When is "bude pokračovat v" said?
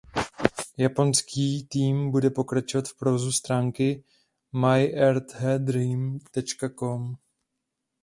2.11-2.97